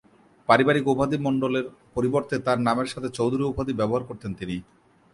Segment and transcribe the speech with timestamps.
[0.49, 1.65] পারিবারিক উপাধি মন্ডলের
[1.95, 4.55] পরিবর্তে তার নামের সাথে চৌধুরী উপাধি ব্যবহার করতেন তিনি।